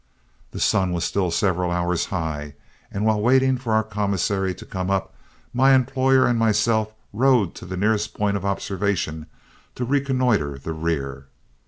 [0.49, 2.55] The sun was still several hours high,
[2.91, 5.13] and while waiting for our commissary to come up,
[5.53, 9.27] my employer and myself rode to the nearest point of observation
[9.75, 11.27] to reconnoitre the rear.